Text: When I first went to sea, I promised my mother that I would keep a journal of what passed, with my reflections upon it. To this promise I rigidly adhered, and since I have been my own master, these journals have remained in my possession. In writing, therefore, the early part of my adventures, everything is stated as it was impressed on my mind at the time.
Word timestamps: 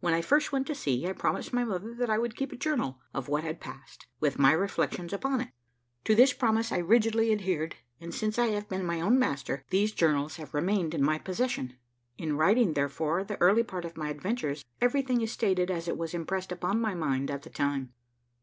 When 0.00 0.14
I 0.14 0.22
first 0.22 0.50
went 0.50 0.66
to 0.68 0.74
sea, 0.74 1.06
I 1.06 1.12
promised 1.12 1.52
my 1.52 1.62
mother 1.62 1.92
that 1.94 2.08
I 2.08 2.16
would 2.16 2.34
keep 2.34 2.52
a 2.52 2.56
journal 2.56 3.00
of 3.12 3.28
what 3.28 3.60
passed, 3.60 4.06
with 4.18 4.38
my 4.38 4.50
reflections 4.52 5.12
upon 5.12 5.42
it. 5.42 5.50
To 6.04 6.14
this 6.14 6.32
promise 6.32 6.72
I 6.72 6.78
rigidly 6.78 7.32
adhered, 7.32 7.76
and 8.00 8.14
since 8.14 8.38
I 8.38 8.46
have 8.46 8.66
been 8.70 8.86
my 8.86 8.98
own 9.02 9.18
master, 9.18 9.66
these 9.68 9.92
journals 9.92 10.36
have 10.36 10.54
remained 10.54 10.94
in 10.94 11.04
my 11.04 11.18
possession. 11.18 11.74
In 12.16 12.34
writing, 12.38 12.72
therefore, 12.72 13.22
the 13.24 13.36
early 13.42 13.62
part 13.62 13.84
of 13.84 13.94
my 13.94 14.08
adventures, 14.08 14.64
everything 14.80 15.20
is 15.20 15.32
stated 15.32 15.70
as 15.70 15.86
it 15.86 15.98
was 15.98 16.14
impressed 16.14 16.50
on 16.64 16.80
my 16.80 16.94
mind 16.94 17.30
at 17.30 17.42
the 17.42 17.50
time. 17.50 17.92